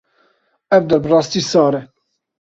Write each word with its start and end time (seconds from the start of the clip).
Ev 0.75 0.83
der 0.89 0.99
bi 1.03 1.07
rastî 1.13 1.41
sar 1.51 1.73
e. 1.79 1.81